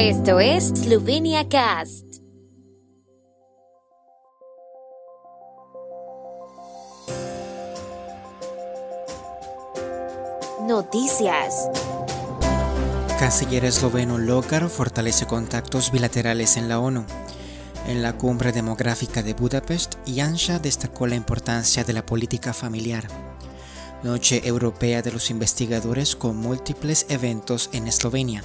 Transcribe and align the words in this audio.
Esto 0.00 0.38
es 0.38 0.68
Slovenia 0.68 1.48
Cast. 1.48 2.04
Noticias. 10.68 11.68
Canciller 13.18 13.64
esloveno 13.64 14.18
Logar 14.18 14.68
fortalece 14.68 15.26
contactos 15.26 15.90
bilaterales 15.90 16.56
en 16.56 16.68
la 16.68 16.78
ONU. 16.78 17.04
En 17.88 18.00
la 18.00 18.16
cumbre 18.16 18.52
demográfica 18.52 19.24
de 19.24 19.34
Budapest, 19.34 19.96
Janša 20.06 20.60
destacó 20.60 21.08
la 21.08 21.16
importancia 21.16 21.82
de 21.82 21.92
la 21.92 22.06
política 22.06 22.52
familiar. 22.52 23.08
Noche 24.04 24.46
Europea 24.46 25.02
de 25.02 25.10
los 25.10 25.28
Investigadores 25.30 26.14
con 26.14 26.36
múltiples 26.36 27.04
eventos 27.08 27.68
en 27.72 27.88
Eslovenia. 27.88 28.44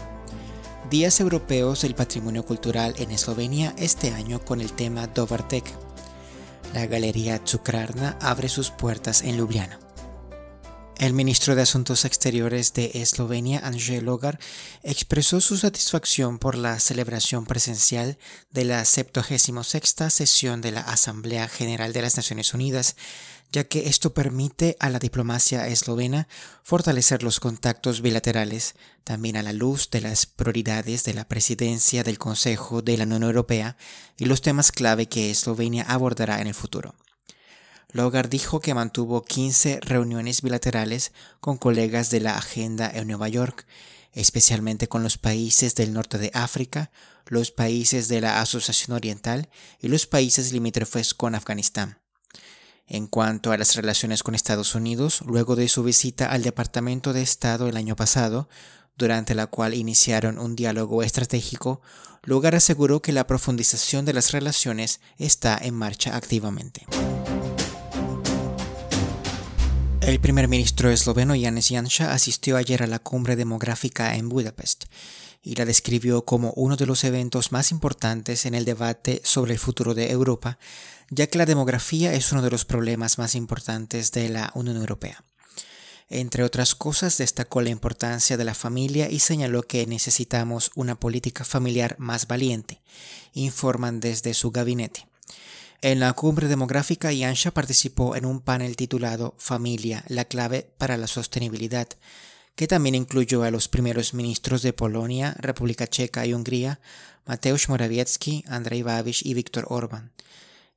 Días 0.89 1.19
Europeos 1.21 1.81
del 1.81 1.95
Patrimonio 1.95 2.45
Cultural 2.45 2.93
en 2.97 3.11
Eslovenia 3.11 3.73
este 3.77 4.11
año 4.13 4.43
con 4.43 4.61
el 4.61 4.73
tema 4.73 5.07
Dovartek. 5.07 5.63
La 6.73 6.85
Galería 6.85 7.39
Cukrarna 7.39 8.17
abre 8.21 8.49
sus 8.49 8.69
puertas 8.69 9.21
en 9.21 9.37
Ljubljana. 9.37 9.79
El 10.97 11.13
ministro 11.13 11.55
de 11.55 11.63
Asuntos 11.63 12.05
Exteriores 12.05 12.73
de 12.73 12.91
Eslovenia, 12.95 13.59
Anže 13.63 14.01
Logar, 14.01 14.39
expresó 14.83 15.41
su 15.41 15.57
satisfacción 15.57 16.37
por 16.37 16.55
la 16.55 16.79
celebración 16.79 17.45
presencial 17.45 18.17
de 18.51 18.65
la 18.65 18.85
76 18.85 19.95
sesión 20.09 20.61
de 20.61 20.71
la 20.71 20.81
Asamblea 20.81 21.47
General 21.47 21.93
de 21.93 22.01
las 22.03 22.17
Naciones 22.17 22.53
Unidas, 22.53 22.95
ya 23.53 23.65
que 23.65 23.87
esto 23.87 24.15
permite 24.15 24.75
a 24.79 24.89
la 24.89 24.97
diplomacia 24.97 25.67
eslovena 25.67 26.27
fortalecer 26.63 27.21
los 27.21 27.39
contactos 27.39 28.01
bilaterales, 28.01 28.73
también 29.03 29.37
a 29.37 29.43
la 29.43 29.53
luz 29.53 29.91
de 29.91 30.01
las 30.01 30.25
prioridades 30.25 31.03
de 31.03 31.13
la 31.13 31.27
presidencia 31.27 32.03
del 32.03 32.17
Consejo 32.17 32.81
de 32.81 32.97
la 32.97 33.03
Unión 33.03 33.21
Europea 33.21 33.77
y 34.17 34.25
los 34.25 34.41
temas 34.41 34.71
clave 34.71 35.05
que 35.05 35.29
Eslovenia 35.29 35.83
abordará 35.83 36.41
en 36.41 36.47
el 36.47 36.55
futuro. 36.55 36.95
Logar 37.91 38.27
dijo 38.27 38.59
que 38.59 38.73
mantuvo 38.73 39.23
15 39.23 39.81
reuniones 39.81 40.41
bilaterales 40.41 41.11
con 41.39 41.57
colegas 41.57 42.09
de 42.09 42.21
la 42.21 42.35
agenda 42.35 42.89
en 42.91 43.05
Nueva 43.05 43.29
York, 43.29 43.67
especialmente 44.13 44.87
con 44.87 45.03
los 45.03 45.19
países 45.19 45.75
del 45.75 45.93
norte 45.93 46.17
de 46.17 46.31
África, 46.33 46.89
los 47.27 47.51
países 47.51 48.07
de 48.07 48.19
la 48.19 48.41
Asociación 48.41 48.97
Oriental 48.97 49.47
y 49.79 49.89
los 49.89 50.07
países 50.07 50.51
limítrofes 50.51 51.13
con 51.13 51.35
Afganistán. 51.35 52.02
En 52.93 53.07
cuanto 53.07 53.51
a 53.51 53.57
las 53.57 53.75
relaciones 53.75 54.21
con 54.21 54.35
Estados 54.35 54.75
Unidos, 54.75 55.23
luego 55.25 55.55
de 55.55 55.67
su 55.67 55.81
visita 55.81 56.29
al 56.29 56.43
Departamento 56.43 57.11
de 57.11 57.23
Estado 57.23 57.67
el 57.67 57.75
año 57.75 57.95
pasado, 57.95 58.47
durante 58.95 59.33
la 59.33 59.47
cual 59.47 59.73
iniciaron 59.73 60.37
un 60.37 60.55
diálogo 60.55 61.01
estratégico, 61.01 61.81
Logar 62.21 62.53
aseguró 62.53 63.01
que 63.01 63.11
la 63.11 63.25
profundización 63.25 64.05
de 64.05 64.13
las 64.13 64.31
relaciones 64.31 65.01
está 65.17 65.57
en 65.59 65.73
marcha 65.73 66.15
activamente. 66.15 66.85
El 70.01 70.19
primer 70.19 70.47
ministro 70.47 70.91
esloveno 70.91 71.33
Janez 71.33 71.69
Janša 71.69 72.13
asistió 72.13 72.57
ayer 72.57 72.83
a 72.83 72.87
la 72.87 72.99
cumbre 72.99 73.35
demográfica 73.35 74.15
en 74.17 74.29
Budapest 74.29 74.83
y 75.43 75.55
la 75.55 75.65
describió 75.65 76.23
como 76.23 76.53
uno 76.55 76.77
de 76.77 76.85
los 76.85 77.03
eventos 77.03 77.51
más 77.51 77.71
importantes 77.71 78.45
en 78.45 78.55
el 78.55 78.63
debate 78.63 79.21
sobre 79.25 79.53
el 79.53 79.59
futuro 79.59 79.93
de 79.93 80.09
Europa, 80.09 80.57
ya 81.09 81.27
que 81.27 81.37
la 81.37 81.45
demografía 81.45 82.13
es 82.13 82.31
uno 82.31 82.41
de 82.41 82.49
los 82.49 82.63
problemas 82.63 83.17
más 83.17 83.35
importantes 83.35 84.11
de 84.13 84.29
la 84.29 84.51
Unión 84.55 84.77
Europea. 84.77 85.25
Entre 86.09 86.43
otras 86.43 86.75
cosas, 86.75 87.17
destacó 87.17 87.61
la 87.61 87.71
importancia 87.71 88.37
de 88.37 88.45
la 88.45 88.53
familia 88.53 89.09
y 89.09 89.19
señaló 89.19 89.63
que 89.63 89.85
necesitamos 89.85 90.71
una 90.75 90.95
política 90.95 91.43
familiar 91.43 91.95
más 91.97 92.27
valiente, 92.27 92.81
informan 93.33 93.99
desde 93.99 94.33
su 94.33 94.51
gabinete. 94.51 95.07
En 95.81 95.99
la 95.99 96.13
cumbre 96.13 96.47
demográfica, 96.47 97.11
Yansha 97.11 97.51
participó 97.51 98.15
en 98.15 98.25
un 98.25 98.39
panel 98.39 98.77
titulado 98.77 99.35
Familia, 99.37 100.05
la 100.07 100.25
clave 100.25 100.71
para 100.77 100.95
la 100.95 101.07
sostenibilidad, 101.07 101.89
que 102.55 102.67
también 102.67 102.95
incluyó 102.95 103.43
a 103.43 103.51
los 103.51 103.67
primeros 103.67 104.13
ministros 104.13 104.61
de 104.61 104.73
Polonia, 104.73 105.35
República 105.39 105.87
Checa 105.87 106.25
y 106.25 106.33
Hungría, 106.33 106.79
Mateusz 107.25 107.69
Morawiecki, 107.69 108.43
Andrei 108.47 108.83
Babiš 108.83 109.23
y 109.23 109.33
Víctor 109.33 109.65
Orbán, 109.69 110.11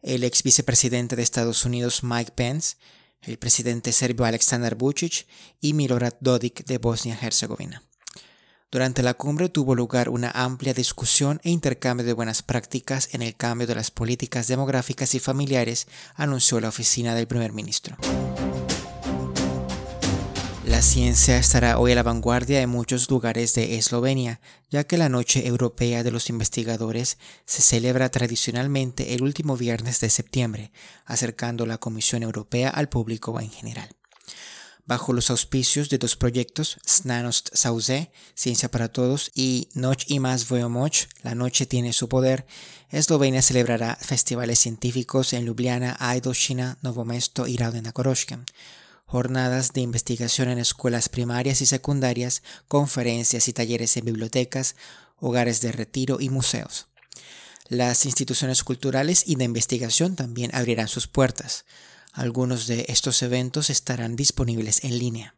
el 0.02 0.24
ex 0.24 0.42
vicepresidente 0.42 1.16
de 1.16 1.22
Estados 1.22 1.64
Unidos 1.64 2.02
Mike 2.02 2.32
Pence, 2.34 2.76
el 3.20 3.38
presidente 3.38 3.92
serbio 3.92 4.24
Aleksandar 4.24 4.76
Vučić 4.76 5.26
y 5.60 5.72
Milorad 5.72 6.14
Dodik 6.20 6.64
de 6.64 6.78
Bosnia-Herzegovina. 6.78 7.82
Durante 8.70 9.02
la 9.02 9.14
cumbre 9.14 9.48
tuvo 9.48 9.74
lugar 9.74 10.08
una 10.08 10.30
amplia 10.30 10.74
discusión 10.74 11.40
e 11.44 11.50
intercambio 11.50 12.04
de 12.04 12.12
buenas 12.12 12.42
prácticas 12.42 13.08
en 13.12 13.22
el 13.22 13.36
cambio 13.36 13.66
de 13.66 13.74
las 13.74 13.90
políticas 13.90 14.48
demográficas 14.48 15.14
y 15.14 15.20
familiares, 15.20 15.86
anunció 16.14 16.60
la 16.60 16.68
oficina 16.68 17.14
del 17.14 17.28
primer 17.28 17.52
ministro. 17.52 17.96
La 20.76 20.82
ciencia 20.82 21.38
estará 21.38 21.78
hoy 21.78 21.92
a 21.92 21.94
la 21.94 22.02
vanguardia 22.02 22.60
en 22.60 22.68
muchos 22.68 23.08
lugares 23.08 23.54
de 23.54 23.78
Eslovenia, 23.78 24.42
ya 24.68 24.84
que 24.84 24.98
la 24.98 25.08
Noche 25.08 25.46
Europea 25.46 26.02
de 26.02 26.10
los 26.10 26.28
Investigadores 26.28 27.16
se 27.46 27.62
celebra 27.62 28.10
tradicionalmente 28.10 29.14
el 29.14 29.22
último 29.22 29.56
viernes 29.56 30.00
de 30.00 30.10
septiembre, 30.10 30.72
acercando 31.06 31.64
la 31.64 31.78
Comisión 31.78 32.22
Europea 32.22 32.68
al 32.68 32.90
público 32.90 33.40
en 33.40 33.50
general. 33.50 33.88
Bajo 34.84 35.14
los 35.14 35.30
auspicios 35.30 35.88
de 35.88 35.96
dos 35.96 36.14
proyectos, 36.14 36.76
Snanost 36.86 37.48
Sauze, 37.54 38.10
Ciencia 38.34 38.70
para 38.70 38.88
Todos, 38.88 39.30
y 39.34 39.70
Noche 39.72 40.04
y 40.10 40.20
Más 40.20 40.46
La 41.22 41.34
Noche 41.34 41.64
tiene 41.64 41.94
su 41.94 42.10
poder, 42.10 42.44
Eslovenia 42.90 43.40
celebrará 43.40 43.96
festivales 43.96 44.58
científicos 44.58 45.32
en 45.32 45.46
Ljubljana, 45.46 45.96
Aidoshina, 45.98 46.76
Novo 46.82 47.06
Mesto 47.06 47.46
y 47.46 47.56
jornadas 49.06 49.72
de 49.72 49.80
investigación 49.80 50.48
en 50.48 50.58
escuelas 50.58 51.08
primarias 51.08 51.62
y 51.62 51.66
secundarias, 51.66 52.42
conferencias 52.68 53.48
y 53.48 53.52
talleres 53.52 53.96
en 53.96 54.04
bibliotecas, 54.04 54.76
hogares 55.18 55.60
de 55.60 55.72
retiro 55.72 56.18
y 56.20 56.28
museos. 56.28 56.88
Las 57.68 58.04
instituciones 58.04 58.62
culturales 58.62 59.24
y 59.26 59.36
de 59.36 59.44
investigación 59.44 60.14
también 60.14 60.54
abrirán 60.54 60.88
sus 60.88 61.06
puertas. 61.06 61.64
Algunos 62.12 62.66
de 62.66 62.86
estos 62.88 63.22
eventos 63.22 63.70
estarán 63.70 64.16
disponibles 64.16 64.84
en 64.84 64.98
línea. 64.98 65.34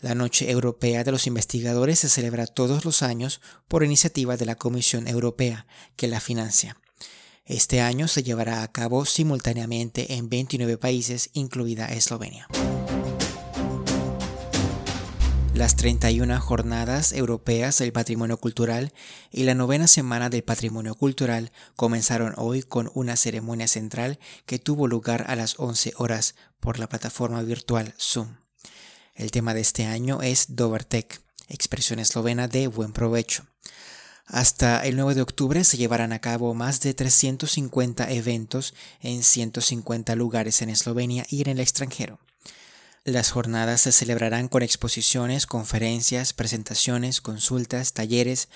La 0.00 0.14
Noche 0.14 0.50
Europea 0.50 1.04
de 1.04 1.12
los 1.12 1.26
Investigadores 1.26 1.98
se 1.98 2.08
celebra 2.08 2.46
todos 2.46 2.84
los 2.84 3.02
años 3.02 3.40
por 3.68 3.84
iniciativa 3.84 4.36
de 4.36 4.46
la 4.46 4.54
Comisión 4.54 5.06
Europea, 5.08 5.66
que 5.96 6.08
la 6.08 6.20
financia. 6.20 6.76
Este 7.44 7.80
año 7.80 8.06
se 8.08 8.22
llevará 8.22 8.62
a 8.62 8.72
cabo 8.72 9.04
simultáneamente 9.04 10.14
en 10.14 10.30
29 10.30 10.78
países, 10.78 11.30
incluida 11.34 11.86
Eslovenia. 11.86 12.46
Las 15.60 15.76
31 15.76 16.40
Jornadas 16.40 17.12
Europeas 17.12 17.76
del 17.76 17.92
Patrimonio 17.92 18.38
Cultural 18.38 18.94
y 19.30 19.42
la 19.42 19.54
novena 19.54 19.88
Semana 19.88 20.30
del 20.30 20.42
Patrimonio 20.42 20.94
Cultural 20.94 21.52
comenzaron 21.76 22.32
hoy 22.38 22.62
con 22.62 22.90
una 22.94 23.14
ceremonia 23.14 23.68
central 23.68 24.18
que 24.46 24.58
tuvo 24.58 24.88
lugar 24.88 25.26
a 25.28 25.36
las 25.36 25.60
11 25.60 25.92
horas 25.96 26.34
por 26.60 26.78
la 26.78 26.88
plataforma 26.88 27.42
virtual 27.42 27.92
Zoom. 28.00 28.36
El 29.14 29.32
tema 29.32 29.52
de 29.52 29.60
este 29.60 29.84
año 29.84 30.22
es 30.22 30.56
Dovertek, 30.56 31.20
expresión 31.48 31.98
eslovena 31.98 32.48
de 32.48 32.66
buen 32.66 32.94
provecho. 32.94 33.44
Hasta 34.24 34.86
el 34.86 34.96
9 34.96 35.14
de 35.14 35.20
octubre 35.20 35.62
se 35.64 35.76
llevarán 35.76 36.14
a 36.14 36.20
cabo 36.20 36.54
más 36.54 36.80
de 36.80 36.94
350 36.94 38.10
eventos 38.10 38.72
en 39.02 39.22
150 39.22 40.14
lugares 40.14 40.62
en 40.62 40.70
Eslovenia 40.70 41.26
y 41.28 41.42
en 41.42 41.48
el 41.48 41.60
extranjero. 41.60 42.18
Las 43.10 43.32
jornadas 43.32 43.80
se 43.80 43.90
celebrarán 43.90 44.46
con 44.46 44.62
exposiciones, 44.62 45.46
conferencias, 45.46 46.32
presentaciones, 46.32 47.20
consultas, 47.20 47.92
talleres, 47.92 48.48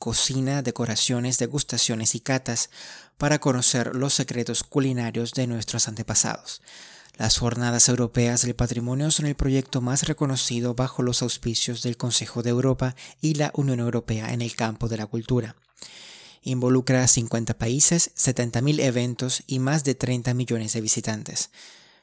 cocina, 0.00 0.62
decoraciones, 0.62 1.38
degustaciones 1.38 2.16
y 2.16 2.20
catas 2.20 2.70
para 3.18 3.38
conocer 3.38 3.94
los 3.94 4.12
secretos 4.12 4.64
culinarios 4.64 5.30
de 5.30 5.46
nuestros 5.46 5.86
antepasados. 5.86 6.60
Las 7.18 7.38
Jornadas 7.38 7.88
Europeas 7.88 8.42
del 8.42 8.56
Patrimonio 8.56 9.12
son 9.12 9.26
el 9.26 9.36
proyecto 9.36 9.80
más 9.80 10.02
reconocido 10.08 10.74
bajo 10.74 11.04
los 11.04 11.22
auspicios 11.22 11.84
del 11.84 11.96
Consejo 11.96 12.42
de 12.42 12.50
Europa 12.50 12.96
y 13.20 13.34
la 13.34 13.52
Unión 13.54 13.78
Europea 13.78 14.32
en 14.32 14.42
el 14.42 14.56
campo 14.56 14.88
de 14.88 14.96
la 14.96 15.06
cultura. 15.06 15.54
Involucra 16.42 17.04
a 17.04 17.06
50 17.06 17.56
países, 17.58 18.10
70.000 18.16 18.80
eventos 18.80 19.44
y 19.46 19.60
más 19.60 19.84
de 19.84 19.94
30 19.94 20.34
millones 20.34 20.72
de 20.72 20.80
visitantes. 20.80 21.50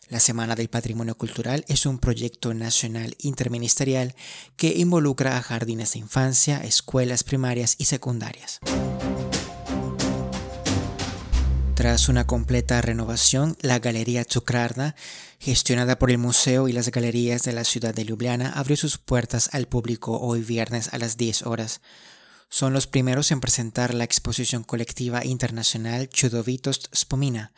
La 0.10 0.22
Semana 0.22 0.56
del 0.56 0.70
Patrimonio 0.70 1.18
Cultural 1.18 1.66
es 1.68 1.86
un 1.86 2.00
proyecto 2.00 2.54
nacional 2.54 3.18
interministerial 3.20 4.16
que 4.56 4.78
involucra 4.78 5.36
a 5.36 5.42
jardines 5.42 5.94
de 5.94 6.00
infancia, 6.00 6.64
escuelas 6.64 7.26
primarias 7.26 7.76
y 7.78 7.86
secundarias. 7.86 8.62
Tras 11.76 12.08
una 12.08 12.26
completa 12.26 12.82
renovación, 12.82 13.58
la 13.60 13.80
Galería 13.80 14.24
Cukrarna, 14.24 14.96
gestionada 15.40 16.00
por 16.00 16.10
el 16.10 16.18
Museo 16.18 16.70
y 16.70 16.72
las 16.72 16.90
Galerías 16.90 17.44
de 17.44 17.52
la 17.52 17.66
ciudad 17.66 17.94
de 17.94 18.06
Ljubljana, 18.06 18.52
abrió 18.52 18.78
sus 18.78 18.98
puertas 18.98 19.50
al 19.52 19.68
público 19.68 20.18
hoy 20.20 20.42
viernes 20.42 20.94
a 20.94 21.00
las 21.00 21.18
10 21.18 21.46
horas. 21.46 21.82
son 22.50 22.72
los 22.72 22.88
primeros 22.88 23.32
en 23.32 23.42
presentar 23.42 23.94
la 23.94 24.06
exposición 24.06 24.64
colectiva 24.64 25.26
internacional 25.26 26.08
Chudovitost 26.08 26.88
Spomina, 26.96 27.52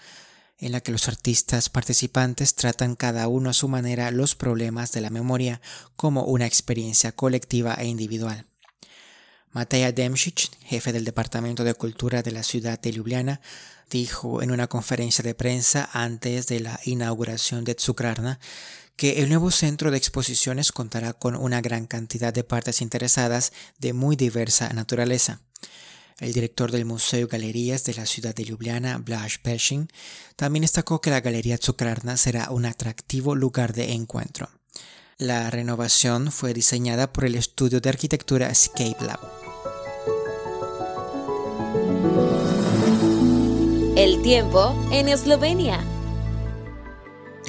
en 0.60 0.72
la 0.72 0.82
que 0.82 0.92
los 0.92 1.08
artistas 1.08 1.70
participantes 1.70 2.54
tratan 2.54 2.96
cada 2.96 3.28
uno 3.28 3.50
a 3.50 3.54
su 3.54 3.68
manera 3.68 4.12
los 4.12 4.36
problemas 4.36 4.92
de 4.92 5.02
la 5.02 5.10
memoria 5.10 5.62
como 5.96 6.24
una 6.24 6.46
experiencia 6.46 7.12
colectiva 7.12 7.76
e 7.76 7.88
individual. 7.88 8.46
Mateja 9.52 9.90
Demšić, 9.90 10.52
jefe 10.66 10.92
del 10.92 11.06
Departamento 11.06 11.64
de 11.64 11.74
Cultura 11.74 12.22
de 12.22 12.32
la 12.32 12.44
ciudad 12.44 12.80
de 12.80 12.92
Ljubljana, 12.92 13.42
dijo 13.90 14.44
en 14.44 14.52
una 14.52 14.68
conferencia 14.68 15.24
de 15.24 15.34
prensa 15.34 15.90
antes 15.92 16.48
de 16.48 16.60
la 16.60 16.80
inauguración 16.86 17.64
de 17.64 17.74
Tsukrarna 17.74 18.40
que 18.96 19.24
el 19.24 19.30
nuevo 19.30 19.50
centro 19.50 19.92
de 19.92 19.98
exposiciones 19.98 20.72
contará 20.72 21.14
con 21.14 21.36
una 21.36 21.62
gran 21.62 21.88
cantidad 21.88 22.34
de 22.34 22.44
partes 22.44 22.82
interesadas 22.82 23.54
de 23.80 23.94
muy 23.94 24.16
diversa 24.16 24.70
naturaleza. 24.74 25.40
El 26.20 26.34
director 26.34 26.72
del 26.72 26.86
Museo 26.86 27.26
y 27.26 27.30
Galerías 27.30 27.86
de 27.86 27.94
la 27.94 28.06
ciudad 28.06 28.36
de 28.36 28.44
Ljubljana, 28.44 28.98
Blaž 28.98 29.40
Pershing, 29.40 29.88
también 30.36 30.64
destacó 30.64 31.00
que 31.00 31.10
la 31.10 31.22
Galería 31.22 31.58
Tsukrarna 31.58 32.18
será 32.18 32.52
un 32.52 32.66
atractivo 32.66 33.36
lugar 33.36 33.74
de 33.74 33.94
encuentro. 33.94 34.50
La 35.18 35.50
renovación 35.50 36.32
fue 36.32 36.54
diseñada 36.54 37.12
por 37.12 37.26
el 37.26 37.36
estudio 37.36 37.80
de 37.82 37.90
arquitectura 37.90 38.50
Escape 38.50 38.98
Lab. 39.06 39.20
El 43.96 44.22
tiempo 44.22 44.90
en 44.92 45.10
Eslovenia. 45.10 45.99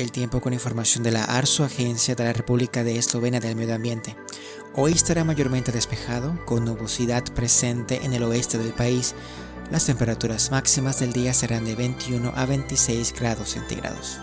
El 0.00 0.12
tiempo 0.12 0.41
con 0.41 0.55
información 0.55 1.05
de 1.05 1.11
la 1.11 1.25
ARSO, 1.25 1.62
Agencia 1.62 2.14
de 2.14 2.25
la 2.25 2.32
República 2.32 2.82
de 2.82 2.97
Eslovenia 2.97 3.38
del 3.38 3.55
Medio 3.55 3.75
Ambiente. 3.75 4.17
Hoy 4.75 4.93
estará 4.93 5.25
mayormente 5.25 5.73
despejado, 5.73 6.43
con 6.47 6.64
nubosidad 6.64 7.23
presente 7.35 8.02
en 8.02 8.14
el 8.14 8.23
oeste 8.23 8.56
del 8.56 8.73
país. 8.73 9.14
Las 9.70 9.85
temperaturas 9.85 10.50
máximas 10.50 11.00
del 11.00 11.12
día 11.12 11.35
serán 11.35 11.67
de 11.67 11.75
21 11.75 12.32
a 12.35 12.47
26 12.47 13.12
grados 13.12 13.50
centígrados. 13.50 14.23